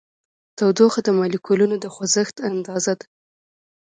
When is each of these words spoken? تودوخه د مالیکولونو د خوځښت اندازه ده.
تودوخه 0.57 0.99
د 1.03 1.09
مالیکولونو 1.19 1.75
د 1.79 1.85
خوځښت 1.93 2.35
اندازه 2.49 2.93
ده. 2.99 3.05